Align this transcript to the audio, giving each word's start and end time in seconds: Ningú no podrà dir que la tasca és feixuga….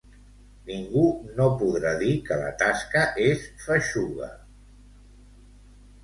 Ningú 0.67 1.01
no 1.39 1.45
podrà 1.59 1.91
dir 1.99 2.13
que 2.29 2.37
la 2.39 2.47
tasca 2.61 3.03
és 3.25 3.43
feixuga…. 3.65 4.31